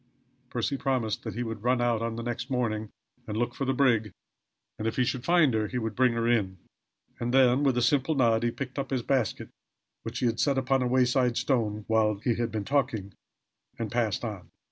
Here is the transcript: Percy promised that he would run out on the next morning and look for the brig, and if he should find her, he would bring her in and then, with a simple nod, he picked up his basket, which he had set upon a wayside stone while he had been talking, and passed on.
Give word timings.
Percy 0.49 0.77
promised 0.77 1.21
that 1.23 1.35
he 1.35 1.43
would 1.43 1.61
run 1.63 1.79
out 1.79 2.01
on 2.01 2.15
the 2.15 2.23
next 2.23 2.49
morning 2.49 2.89
and 3.27 3.37
look 3.37 3.53
for 3.53 3.65
the 3.65 3.71
brig, 3.73 4.09
and 4.79 4.87
if 4.87 4.95
he 4.95 5.03
should 5.05 5.23
find 5.23 5.53
her, 5.53 5.67
he 5.67 5.77
would 5.77 5.95
bring 5.95 6.13
her 6.13 6.27
in 6.27 6.57
and 7.19 7.31
then, 7.31 7.61
with 7.63 7.77
a 7.77 7.83
simple 7.83 8.15
nod, 8.15 8.41
he 8.41 8.49
picked 8.49 8.79
up 8.79 8.89
his 8.89 9.03
basket, 9.03 9.49
which 10.01 10.17
he 10.17 10.25
had 10.25 10.39
set 10.39 10.57
upon 10.57 10.81
a 10.81 10.87
wayside 10.87 11.37
stone 11.37 11.83
while 11.87 12.15
he 12.15 12.33
had 12.33 12.51
been 12.51 12.65
talking, 12.65 13.13
and 13.77 13.91
passed 13.91 14.25
on. 14.25 14.49